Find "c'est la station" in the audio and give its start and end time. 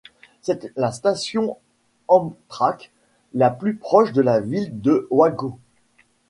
0.41-1.59